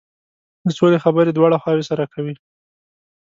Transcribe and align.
د 0.65 0.69
سولې 0.77 0.97
خبرې 1.05 1.31
دواړه 1.33 1.57
خواوې 1.61 1.83
سره 1.89 2.03
کوي. 2.13 2.35